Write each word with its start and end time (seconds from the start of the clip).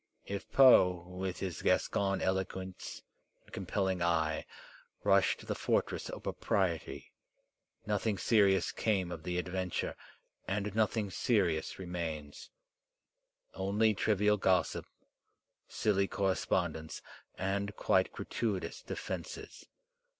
If 0.25 0.51
Poe, 0.51 1.03
with 1.07 1.41
his 1.41 1.61
Gascon 1.61 2.21
eloquence 2.23 3.03
and 3.43 3.53
compelling 3.53 4.01
eye, 4.01 4.47
rushed 5.03 5.45
the 5.45 5.53
fortress 5.53 6.09
of 6.09 6.23
propriety, 6.23 7.13
nothing 7.85 8.17
serious 8.17 8.71
came 8.71 9.11
of 9.11 9.21
the 9.21 9.39
adven 9.39 9.71
ture 9.71 9.95
and 10.47 10.73
nothing 10.73 11.11
serious 11.11 11.77
remains— 11.77 12.49
only 13.53 13.93
trivial 13.93 14.37
gossip, 14.37 14.87
silly 15.67 16.07
correspondence, 16.07 17.03
and 17.37 17.75
quite 17.75 18.11
gratuitous 18.11 18.81
defences. 18.81 19.67